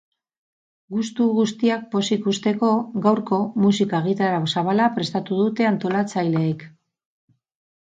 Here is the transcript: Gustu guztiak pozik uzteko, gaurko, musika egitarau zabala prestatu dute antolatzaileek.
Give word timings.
Gustu 0.93 1.27
guztiak 1.39 1.83
pozik 1.91 2.25
uzteko, 2.31 2.71
gaurko, 3.05 3.39
musika 3.67 4.01
egitarau 4.07 4.41
zabala 4.55 4.89
prestatu 4.99 5.41
dute 5.45 5.71
antolatzaileek. 5.75 6.69